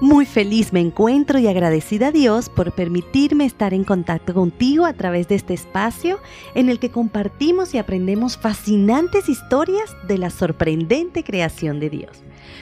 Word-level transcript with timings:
Muy 0.00 0.26
feliz 0.26 0.72
me 0.72 0.78
encuentro 0.78 1.40
y 1.40 1.48
agradecida 1.48 2.08
a 2.08 2.12
Dios 2.12 2.48
por 2.48 2.70
permitirme 2.70 3.44
estar 3.44 3.74
en 3.74 3.82
contacto 3.82 4.32
contigo 4.32 4.84
a 4.86 4.92
través 4.92 5.26
de 5.26 5.34
este 5.34 5.54
espacio 5.54 6.20
en 6.54 6.68
el 6.68 6.78
que 6.78 6.92
compartimos 6.92 7.74
y 7.74 7.78
aprendemos 7.78 8.36
fascinantes 8.36 9.28
historias 9.28 9.96
de 10.06 10.18
la 10.18 10.30
sorprendente 10.30 11.24
creación 11.24 11.80
de 11.80 11.90
Dios. 11.90 12.18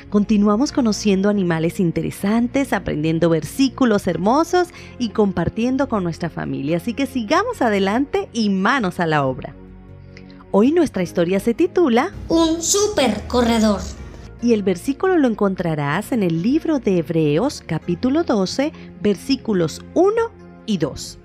Continuamos 0.09 0.73
conociendo 0.73 1.29
animales 1.29 1.79
interesantes, 1.79 2.73
aprendiendo 2.73 3.29
versículos 3.29 4.07
hermosos 4.07 4.69
y 4.99 5.11
compartiendo 5.11 5.91
con 5.91 6.05
nuestra 6.05 6.31
familia, 6.31 6.79
así 6.79 6.95
que 6.95 7.05
sigamos 7.05 7.61
adelante 7.61 8.31
y 8.33 8.49
manos 8.49 8.99
a 8.99 9.05
la 9.05 9.27
obra. 9.27 9.55
Hoy 10.53 10.73
nuestra 10.73 11.03
historia 11.03 11.39
se 11.39 11.53
titula 11.53 12.15
Un 12.29 12.63
super 12.63 13.25
corredor 13.29 13.83
y 14.43 14.53
el 14.53 14.63
versículo 14.63 15.17
lo 15.17 15.29
encontrarás 15.29 16.13
en 16.13 16.23
el 16.23 16.43
libro 16.43 16.79
de 16.79 16.99
Hebreos 16.99 17.63
capítulo 17.67 18.25
12 18.25 18.73
versículos 19.01 19.85
1 19.95 20.15
y 20.67 20.79
2. 20.79 21.19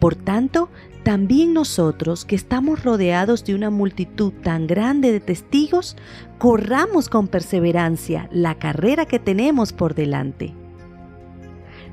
Por 0.00 0.14
tanto, 0.14 0.68
también 1.02 1.52
nosotros 1.52 2.24
que 2.24 2.36
estamos 2.36 2.84
rodeados 2.84 3.44
de 3.44 3.54
una 3.54 3.70
multitud 3.70 4.32
tan 4.42 4.66
grande 4.66 5.12
de 5.12 5.20
testigos, 5.20 5.96
corramos 6.38 7.08
con 7.08 7.28
perseverancia 7.28 8.28
la 8.32 8.56
carrera 8.56 9.06
que 9.06 9.18
tenemos 9.18 9.72
por 9.72 9.94
delante. 9.94 10.54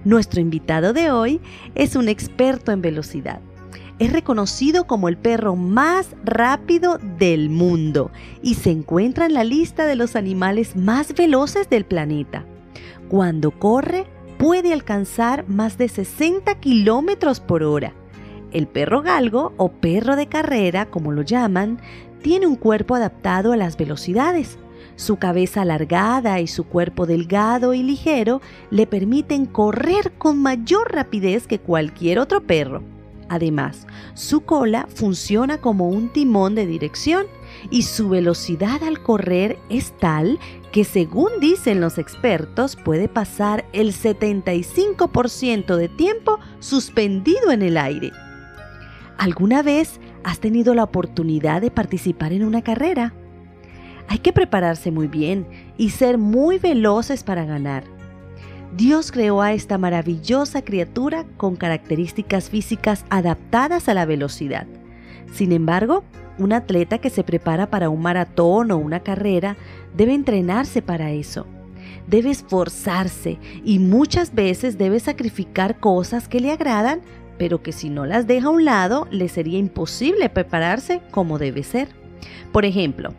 Nuestro 0.06 0.42
invitado 0.42 0.94
de 0.94 1.12
hoy 1.12 1.42
es 1.76 1.95
un 1.95 2.08
experto 2.08 2.72
en 2.72 2.81
velocidad 2.81 3.42
es 3.99 4.13
reconocido 4.13 4.88
como 4.88 5.09
el 5.09 5.17
perro 5.17 5.55
más 5.58 6.16
rápido 6.23 6.98
del 7.17 7.49
mundo 7.49 8.12
y 8.41 8.55
se 8.55 8.72
encuentra 8.72 9.25
en 9.25 9.34
la 9.34 9.44
lista 9.44 9.85
de 9.85 9.98
los 9.98 10.16
animales 10.16 10.75
más 10.77 11.13
veloces 11.13 11.70
del 11.70 11.85
planeta. 11.85 12.45
Cuando 13.09 13.52
corre, 13.52 14.05
puede 14.38 14.72
alcanzar 14.72 15.48
más 15.49 15.78
de 15.78 15.89
60 15.89 16.56
kilómetros 16.56 17.41
por 17.41 17.61
hora. 17.64 17.94
El 18.52 18.67
perro 18.67 19.02
galgo 19.02 19.53
o 19.58 19.69
perro 19.69 20.16
de 20.16 20.28
carrera, 20.28 20.86
como 20.86 21.11
lo 21.11 21.22
llaman, 21.22 21.80
tiene 22.22 22.47
un 22.47 22.56
cuerpo 22.56 22.95
adaptado 22.95 23.52
a 23.52 23.58
las 23.58 23.78
velocidades. 23.78 24.58
Su 24.95 25.17
cabeza 25.17 25.61
alargada 25.61 26.39
y 26.39 26.47
su 26.47 26.63
cuerpo 26.63 27.06
delgado 27.06 27.73
y 27.73 27.84
ligero 27.84 28.41
le 28.69 28.88
permiten 28.88 29.45
correr 29.45 30.13
con 30.17 30.41
mayor 30.41 30.91
rapidez 30.91 31.47
que 31.47 31.59
cualquier 31.59 32.19
otro 32.19 32.41
perro. 32.41 32.81
Además, 33.30 33.85
su 34.16 34.41
cola 34.41 34.88
funciona 34.94 35.59
como 35.59 35.88
un 35.88 36.09
timón 36.09 36.55
de 36.55 36.66
dirección 36.66 37.27
y 37.69 37.83
su 37.83 38.09
velocidad 38.09 38.83
al 38.83 39.02
correr 39.02 39.59
es 39.69 39.95
tal 39.97 40.39
que 40.72 40.83
según 40.83 41.30
dicen 41.39 41.80
los 41.80 41.97
expertos 42.00 42.75
puede 42.75 43.07
pasar 43.07 43.66
el 43.72 43.94
75% 43.94 45.75
de 45.75 45.89
tiempo 45.89 46.39
suspendido 46.59 47.52
en 47.52 47.61
el 47.61 47.77
aire. 47.77 48.11
¿Alguna 49.17 49.61
vez 49.61 50.00
has 50.23 50.39
tenido 50.39 50.73
la 50.73 50.83
oportunidad 50.83 51.61
de 51.61 51.72
participar 51.72 52.33
en 52.33 52.44
una 52.44 52.63
carrera? 52.63 53.13
Hay 54.07 54.19
que 54.19 54.33
prepararse 54.33 54.89
muy 54.89 55.07
bien 55.07 55.47
y 55.77 55.91
ser 55.91 56.17
muy 56.17 56.57
veloces 56.57 57.23
para 57.23 57.45
ganar. 57.45 57.98
Dios 58.75 59.12
creó 59.12 59.42
a 59.42 59.53
esta 59.53 59.78
maravillosa 59.78 60.62
criatura 60.64 61.25
con 61.38 61.56
características 61.56 62.50
físicas 62.50 63.03
adaptadas 63.09 63.89
a 63.89 63.94
la 63.95 64.06
velocidad. 64.06 64.67
Sin 65.34 65.52
embargo, 65.52 66.03
un 66.38 66.53
atleta 66.53 67.00
que 67.00 67.09
se 67.09 67.23
prepara 67.23 67.70
para 67.70 67.90
un 67.90 68.02
maratón 68.02 68.72
o 68.72 68.78
una 68.78 69.02
carrera 69.02 69.58
debe 69.95 70.14
entrenarse 70.14 70.81
para 70.81 71.12
eso. 71.12 71.47
Debe 72.08 72.30
esforzarse 72.30 73.40
y 73.64 73.80
muchas 73.80 74.34
veces 74.34 74.78
debe 74.78 75.00
sacrificar 75.00 75.80
cosas 75.80 76.28
que 76.28 76.40
le 76.40 76.52
agradan, 76.52 77.02
pero 77.38 77.62
que 77.64 77.72
si 77.72 77.90
no 77.90 78.06
las 78.06 78.28
deja 78.28 78.47
a 78.47 78.52
un 78.52 78.66
lado 78.66 79.08
le 79.09 79.30
sería 79.30 79.58
imposible 79.58 80.30
prepararse 80.30 81.01
como 81.12 81.40
debe 81.40 81.63
ser. 81.63 81.90
Por 82.51 82.66
ejemplo, 82.66 83.13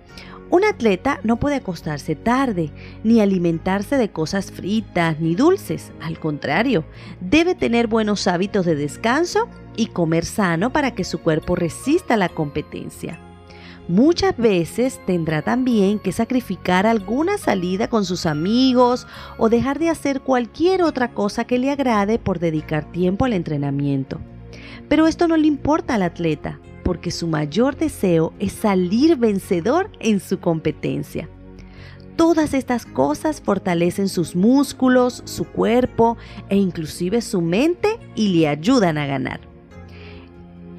un 0.50 0.64
atleta 0.64 1.20
no 1.22 1.38
puede 1.38 1.56
acostarse 1.56 2.16
tarde, 2.16 2.70
ni 3.04 3.20
alimentarse 3.20 3.96
de 3.96 4.10
cosas 4.10 4.50
fritas 4.50 5.20
ni 5.20 5.36
dulces. 5.36 5.92
Al 6.00 6.18
contrario, 6.18 6.84
debe 7.20 7.54
tener 7.54 7.86
buenos 7.86 8.26
hábitos 8.26 8.66
de 8.66 8.74
descanso 8.74 9.48
y 9.76 9.86
comer 9.86 10.24
sano 10.24 10.72
para 10.72 10.94
que 10.94 11.04
su 11.04 11.20
cuerpo 11.20 11.54
resista 11.54 12.16
la 12.16 12.28
competencia. 12.28 13.20
Muchas 13.86 14.36
veces 14.36 15.00
tendrá 15.06 15.42
también 15.42 15.98
que 15.98 16.12
sacrificar 16.12 16.86
alguna 16.86 17.38
salida 17.38 17.88
con 17.88 18.04
sus 18.04 18.26
amigos 18.26 19.06
o 19.38 19.48
dejar 19.48 19.78
de 19.78 19.88
hacer 19.88 20.20
cualquier 20.20 20.82
otra 20.82 21.12
cosa 21.12 21.44
que 21.44 21.58
le 21.58 21.70
agrade 21.70 22.18
por 22.18 22.38
dedicar 22.38 22.84
tiempo 22.92 23.24
al 23.24 23.32
entrenamiento. 23.32 24.20
Pero 24.88 25.06
esto 25.06 25.28
no 25.28 25.36
le 25.36 25.46
importa 25.46 25.94
al 25.94 26.02
atleta, 26.02 26.60
porque 26.82 27.10
su 27.10 27.26
mayor 27.26 27.76
deseo 27.76 28.32
es 28.38 28.52
salir 28.52 29.16
vencedor 29.16 29.90
en 30.00 30.20
su 30.20 30.40
competencia. 30.40 31.28
Todas 32.16 32.52
estas 32.52 32.84
cosas 32.84 33.40
fortalecen 33.40 34.08
sus 34.08 34.36
músculos, 34.36 35.22
su 35.24 35.46
cuerpo 35.46 36.18
e 36.50 36.56
inclusive 36.56 37.22
su 37.22 37.40
mente 37.40 37.98
y 38.14 38.28
le 38.28 38.48
ayudan 38.48 38.98
a 38.98 39.06
ganar. 39.06 39.40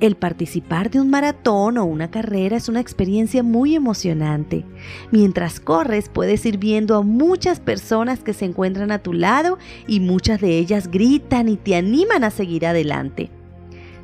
El 0.02 0.16
participar 0.16 0.90
de 0.90 1.00
un 1.00 1.12
maratón 1.12 1.78
o 1.78 1.86
una 1.86 2.10
carrera 2.10 2.58
es 2.58 2.70
una 2.70 2.80
experiencia 2.80 3.44
muy 3.44 3.76
emocionante. 3.76 4.66
Mientras 5.12 5.60
corres 5.60 6.10
puedes 6.10 6.44
ir 6.46 6.58
viendo 6.58 6.96
a 6.96 7.04
muchas 7.04 7.60
personas 7.60 8.20
que 8.20 8.34
se 8.34 8.46
encuentran 8.46 8.92
a 8.92 9.00
tu 9.00 9.14
lado 9.14 9.60
y 9.88 10.00
muchas 10.00 10.42
de 10.42 10.58
ellas 10.58 10.90
gritan 10.90 11.50
y 11.50 11.56
te 11.56 11.76
animan 11.76 12.24
a 12.24 12.32
seguir 12.32 12.66
adelante. 12.66 13.30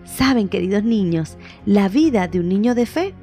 Saben, 0.08 0.48
queridos 0.48 0.84
niños, 0.84 1.38
la 1.66 1.90
vida 1.90 2.28
de 2.28 2.40
un 2.40 2.48
niño 2.50 2.74
de 2.74 2.86
fe, 2.86 3.14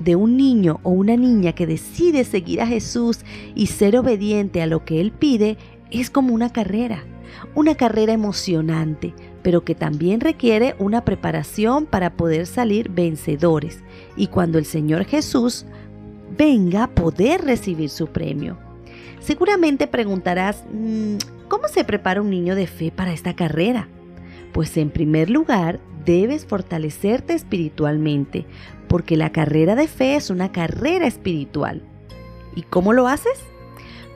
de 0.00 0.16
un 0.16 0.36
niño 0.36 0.80
o 0.82 0.90
una 0.90 1.16
niña 1.16 1.52
que 1.52 1.66
decide 1.66 2.24
seguir 2.24 2.60
a 2.60 2.66
Jesús 2.66 3.20
y 3.54 3.68
ser 3.68 3.96
obediente 3.96 4.60
a 4.60 4.66
lo 4.66 4.84
que 4.84 5.00
Él 5.00 5.12
pide, 5.12 5.56
es 5.90 6.10
como 6.10 6.34
una 6.34 6.52
carrera, 6.52 7.04
una 7.54 7.76
carrera 7.76 8.12
emocionante, 8.12 9.14
pero 9.42 9.64
que 9.64 9.74
también 9.74 10.20
requiere 10.20 10.74
una 10.78 11.04
preparación 11.04 11.86
para 11.86 12.14
poder 12.14 12.46
salir 12.46 12.90
vencedores 12.90 13.78
y 14.16 14.26
cuando 14.26 14.58
el 14.58 14.64
Señor 14.64 15.04
Jesús 15.04 15.66
venga 16.36 16.88
poder 16.88 17.42
recibir 17.42 17.90
su 17.90 18.08
premio. 18.08 18.58
Seguramente 19.20 19.86
preguntarás, 19.86 20.64
mm, 20.72 21.16
¿cómo 21.48 21.68
se 21.68 21.84
prepara 21.84 22.20
un 22.20 22.30
niño 22.30 22.54
de 22.56 22.66
fe 22.66 22.90
para 22.90 23.12
esta 23.12 23.34
carrera? 23.34 23.88
Pues 24.52 24.76
en 24.76 24.90
primer 24.90 25.30
lugar, 25.30 25.80
debes 26.04 26.46
fortalecerte 26.46 27.34
espiritualmente, 27.34 28.46
porque 28.88 29.16
la 29.16 29.32
carrera 29.32 29.74
de 29.74 29.88
fe 29.88 30.16
es 30.16 30.30
una 30.30 30.52
carrera 30.52 31.06
espiritual. 31.06 31.82
¿Y 32.54 32.62
cómo 32.62 32.92
lo 32.92 33.08
haces? 33.08 33.38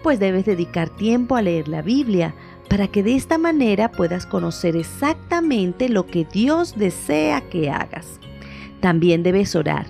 Pues 0.02 0.18
debes 0.18 0.46
dedicar 0.46 0.88
tiempo 0.88 1.36
a 1.36 1.42
leer 1.42 1.68
la 1.68 1.82
Biblia, 1.82 2.34
para 2.70 2.86
que 2.86 3.02
de 3.02 3.16
esta 3.16 3.36
manera 3.36 3.90
puedas 3.90 4.26
conocer 4.26 4.76
exactamente 4.76 5.88
lo 5.88 6.06
que 6.06 6.24
Dios 6.24 6.78
desea 6.78 7.40
que 7.40 7.68
hagas. 7.68 8.20
También 8.80 9.24
debes 9.24 9.56
orar, 9.56 9.86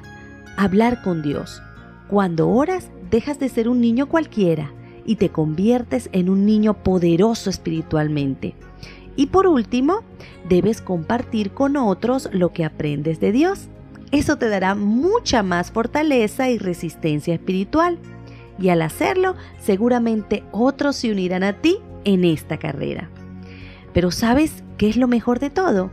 hablar 0.57 1.03
con 1.03 1.23
Dios. 1.23 1.63
Cuando 2.09 2.49
oras, 2.49 2.91
dejas 3.11 3.39
de 3.39 3.51
ser 3.51 3.69
un 3.69 3.81
niño 3.81 4.09
cualquiera 4.09 4.73
y 5.05 5.17
te 5.17 5.29
conviertes 5.29 6.09
en 6.13 6.31
un 6.31 6.47
niño 6.47 6.83
poderoso 6.83 7.51
espiritualmente. 7.51 8.55
Y 9.17 9.27
por 9.27 9.47
último, 9.47 10.01
debes 10.49 10.81
compartir 10.81 11.51
con 11.53 11.77
otros 11.77 12.29
lo 12.33 12.53
que 12.53 12.65
aprendes 12.65 13.21
de 13.21 13.33
Dios. 13.33 13.69
Eso 14.13 14.37
te 14.37 14.49
dará 14.49 14.75
mucha 14.75 15.43
más 15.43 15.71
fortaleza 15.71 16.51
y 16.51 16.59
resistencia 16.59 17.35
espiritual. 17.35 17.99
Y 18.59 18.69
al 18.69 18.83
hacerlo, 18.83 19.37
seguramente 19.61 20.43
otros 20.53 20.97
se 20.97 21.11
unirán 21.11 21.43
a 21.45 21.55
ti 21.55 21.79
en 22.05 22.25
esta 22.25 22.59
carrera. 22.59 23.09
Pero 23.93 24.11
¿sabes 24.11 24.63
qué 24.79 24.89
es 24.89 24.97
lo 24.97 25.09
mejor 25.09 25.39
de 25.39 25.51
todo? 25.51 25.91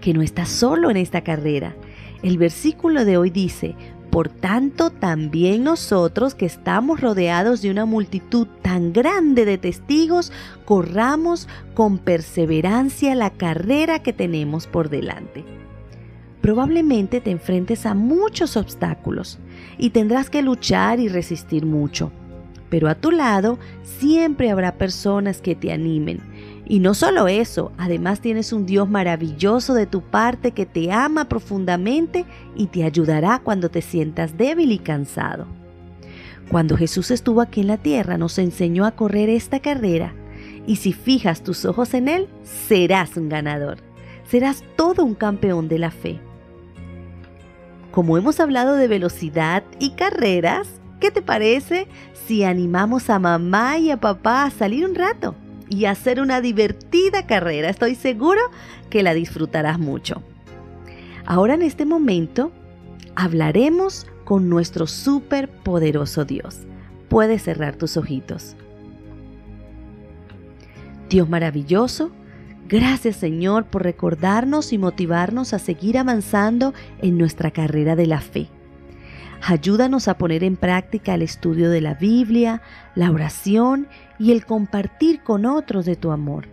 Que 0.00 0.14
no 0.14 0.22
estás 0.22 0.48
solo 0.48 0.90
en 0.90 0.96
esta 0.96 1.22
carrera. 1.22 1.74
El 2.22 2.38
versículo 2.38 3.04
de 3.04 3.16
hoy 3.16 3.30
dice, 3.30 3.74
por 4.10 4.28
tanto, 4.28 4.90
también 4.90 5.62
nosotros 5.62 6.34
que 6.34 6.44
estamos 6.44 7.00
rodeados 7.00 7.62
de 7.62 7.70
una 7.70 7.84
multitud 7.84 8.48
tan 8.60 8.92
grande 8.92 9.44
de 9.44 9.56
testigos, 9.56 10.32
corramos 10.64 11.48
con 11.74 11.98
perseverancia 11.98 13.14
la 13.14 13.30
carrera 13.30 14.02
que 14.02 14.12
tenemos 14.12 14.66
por 14.66 14.88
delante. 14.88 15.44
Probablemente 16.40 17.20
te 17.20 17.30
enfrentes 17.30 17.86
a 17.86 17.94
muchos 17.94 18.56
obstáculos 18.56 19.38
y 19.78 19.90
tendrás 19.90 20.28
que 20.28 20.42
luchar 20.42 20.98
y 20.98 21.08
resistir 21.08 21.64
mucho. 21.64 22.10
Pero 22.68 22.88
a 22.88 22.96
tu 22.96 23.12
lado 23.12 23.58
siempre 23.82 24.50
habrá 24.50 24.76
personas 24.76 25.40
que 25.40 25.54
te 25.54 25.72
animen 25.72 26.20
y 26.70 26.78
no 26.78 26.94
solo 26.94 27.26
eso, 27.26 27.72
además 27.78 28.20
tienes 28.20 28.52
un 28.52 28.64
Dios 28.64 28.88
maravilloso 28.88 29.74
de 29.74 29.86
tu 29.86 30.02
parte 30.02 30.52
que 30.52 30.66
te 30.66 30.92
ama 30.92 31.24
profundamente 31.24 32.26
y 32.54 32.68
te 32.68 32.84
ayudará 32.84 33.40
cuando 33.42 33.70
te 33.70 33.82
sientas 33.82 34.38
débil 34.38 34.70
y 34.70 34.78
cansado. 34.78 35.48
Cuando 36.48 36.76
Jesús 36.76 37.10
estuvo 37.10 37.40
aquí 37.40 37.62
en 37.62 37.66
la 37.66 37.78
tierra 37.78 38.18
nos 38.18 38.38
enseñó 38.38 38.84
a 38.84 38.92
correr 38.92 39.30
esta 39.30 39.58
carrera 39.58 40.14
y 40.64 40.76
si 40.76 40.92
fijas 40.92 41.42
tus 41.42 41.64
ojos 41.64 41.92
en 41.92 42.06
Él, 42.06 42.28
serás 42.44 43.16
un 43.16 43.28
ganador. 43.28 43.78
Serás 44.28 44.62
todo 44.76 45.04
un 45.04 45.16
campeón 45.16 45.66
de 45.66 45.80
la 45.80 45.90
fe. 45.90 46.20
Como 47.90 48.16
hemos 48.16 48.38
hablado 48.38 48.76
de 48.76 48.86
velocidad 48.86 49.64
y 49.80 49.90
carreras, 49.96 50.68
¿qué 51.00 51.10
te 51.10 51.20
parece 51.20 51.88
si 52.28 52.44
animamos 52.44 53.10
a 53.10 53.18
mamá 53.18 53.78
y 53.78 53.90
a 53.90 53.96
papá 53.96 54.44
a 54.44 54.50
salir 54.52 54.84
un 54.84 54.94
rato 54.94 55.34
y 55.70 55.86
hacer 55.86 56.20
una 56.20 56.42
divertida 56.42 57.26
carrera? 57.26 57.70
Estoy 57.70 57.94
seguro 57.94 58.40
que 58.90 59.02
la 59.02 59.14
disfrutarás 59.14 59.78
mucho. 59.78 60.22
Ahora 61.24 61.54
en 61.54 61.62
este 61.62 61.86
momento 61.86 62.52
hablaremos 63.14 64.06
con 64.24 64.50
nuestro 64.50 64.86
superpoderoso 64.86 66.24
Dios. 66.24 66.58
Puedes 67.08 67.42
cerrar 67.42 67.76
tus 67.76 67.96
ojitos. 67.96 68.56
Dios 71.08 71.28
maravilloso, 71.28 72.10
gracias 72.68 73.16
Señor 73.16 73.64
por 73.64 73.82
recordarnos 73.82 74.72
y 74.72 74.78
motivarnos 74.78 75.54
a 75.54 75.58
seguir 75.58 75.98
avanzando 75.98 76.74
en 77.00 77.18
nuestra 77.18 77.50
carrera 77.50 77.96
de 77.96 78.06
la 78.06 78.20
fe. 78.20 78.48
Ayúdanos 79.42 80.06
a 80.08 80.18
poner 80.18 80.44
en 80.44 80.56
práctica 80.56 81.14
el 81.14 81.22
estudio 81.22 81.70
de 81.70 81.80
la 81.80 81.94
Biblia, 81.94 82.60
la 82.94 83.10
oración 83.10 83.88
y 84.18 84.32
el 84.32 84.44
compartir 84.44 85.22
con 85.22 85.46
otros 85.46 85.86
de 85.86 85.96
tu 85.96 86.10
amor, 86.10 86.46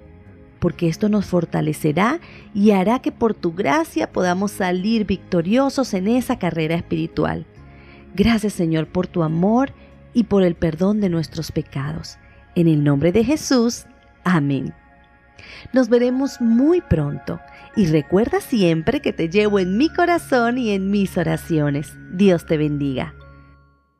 porque 0.59 0.87
esto 0.87 1.09
nos 1.09 1.25
fortalecerá 1.25 2.19
y 2.53 2.71
hará 2.71 2.99
que 2.99 3.11
por 3.11 3.33
tu 3.33 3.53
gracia 3.53 4.11
podamos 4.11 4.51
salir 4.51 5.05
victoriosos 5.05 5.93
en 5.93 6.07
esa 6.07 6.39
carrera 6.39 6.75
espiritual. 6.75 7.45
Gracias 8.15 8.53
Señor 8.53 8.87
por 8.87 9.05
tu 9.05 9.21
amor 9.21 9.73
y 10.13 10.23
por 10.23 10.43
el 10.43 10.55
perdón 10.55 11.01
de 11.01 11.09
nuestros 11.09 11.51
pecados. 11.51 12.17
En 12.55 12.67
el 12.67 12.83
nombre 12.83 13.11
de 13.11 13.23
Jesús. 13.23 13.85
Amén. 14.23 14.73
Nos 15.73 15.89
veremos 15.89 16.41
muy 16.41 16.81
pronto 16.81 17.39
y 17.75 17.87
recuerda 17.87 18.41
siempre 18.41 19.01
que 19.01 19.13
te 19.13 19.29
llevo 19.29 19.59
en 19.59 19.77
mi 19.77 19.89
corazón 19.89 20.57
y 20.57 20.71
en 20.71 20.89
mis 20.89 21.17
oraciones. 21.17 21.93
Dios 22.11 22.45
te 22.45 22.57
bendiga. 22.57 23.13